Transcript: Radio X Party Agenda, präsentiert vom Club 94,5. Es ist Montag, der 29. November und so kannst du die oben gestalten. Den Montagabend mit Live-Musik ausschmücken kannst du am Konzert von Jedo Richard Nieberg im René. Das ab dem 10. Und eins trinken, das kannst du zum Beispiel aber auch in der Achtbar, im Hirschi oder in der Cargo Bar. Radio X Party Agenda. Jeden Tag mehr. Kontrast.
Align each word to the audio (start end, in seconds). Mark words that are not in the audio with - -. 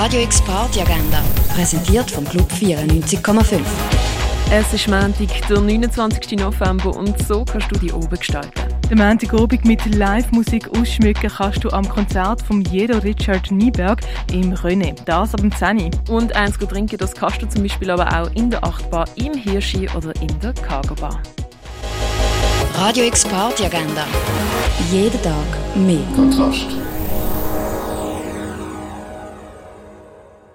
Radio 0.00 0.20
X 0.20 0.40
Party 0.42 0.80
Agenda, 0.80 1.20
präsentiert 1.52 2.08
vom 2.08 2.24
Club 2.24 2.48
94,5. 2.52 3.58
Es 4.48 4.72
ist 4.72 4.86
Montag, 4.86 5.48
der 5.48 5.60
29. 5.60 6.38
November 6.38 6.96
und 6.96 7.18
so 7.26 7.44
kannst 7.44 7.72
du 7.72 7.78
die 7.80 7.92
oben 7.92 8.16
gestalten. 8.16 8.52
Den 8.88 8.98
Montagabend 8.98 9.64
mit 9.64 9.84
Live-Musik 9.92 10.68
ausschmücken 10.78 11.28
kannst 11.28 11.64
du 11.64 11.70
am 11.70 11.86
Konzert 11.88 12.40
von 12.42 12.62
Jedo 12.62 12.98
Richard 12.98 13.50
Nieberg 13.50 14.02
im 14.30 14.54
René. 14.54 14.94
Das 15.04 15.34
ab 15.34 15.40
dem 15.40 15.50
10. 15.52 15.90
Und 16.08 16.36
eins 16.36 16.56
trinken, 16.56 16.96
das 16.96 17.12
kannst 17.12 17.42
du 17.42 17.48
zum 17.48 17.64
Beispiel 17.64 17.90
aber 17.90 18.06
auch 18.06 18.30
in 18.36 18.50
der 18.50 18.62
Achtbar, 18.62 19.04
im 19.16 19.34
Hirschi 19.34 19.88
oder 19.96 20.14
in 20.22 20.38
der 20.40 20.52
Cargo 20.52 20.94
Bar. 20.94 21.20
Radio 22.76 23.02
X 23.02 23.24
Party 23.24 23.64
Agenda. 23.64 24.06
Jeden 24.92 25.20
Tag 25.22 25.34
mehr. 25.74 25.98
Kontrast. 26.14 26.66